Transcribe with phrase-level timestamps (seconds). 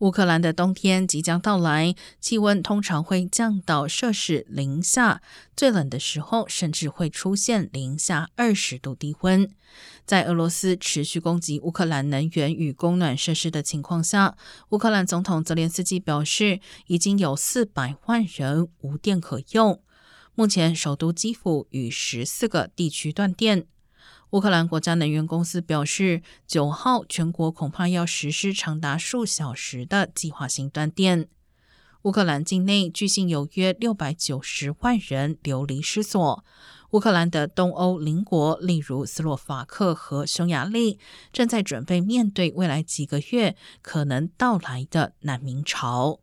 [0.00, 5.22] 乌克兰的冬天即将到来，气温通常会降到摄氏零下，
[5.56, 9.50] 最冷的时候甚至会出现零下二十度低温。
[10.04, 14.36] 在俄罗斯持续攻击乌克兰能源与供暖设施的情况下，
[14.68, 19.80] 乌克兰总统泽连斯基表示，已经有四百万人无电可用。
[20.34, 23.66] 目前，首都基辅与十四个地区断电。
[24.36, 31.30] 乌克兰国家能源公司表示，九号全国恐怕要实施长达数小时的计划性断电。
[32.02, 36.44] 乌克兰境内据信有约六百九十万人流离失所。
[36.90, 40.98] 乌克兰的东欧邻国，例如斯洛伐克和匈牙利，
[41.32, 46.20] 正在准备面对未来几个月可能到来的难民潮。